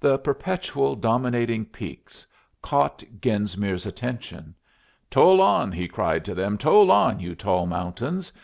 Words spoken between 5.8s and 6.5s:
cried to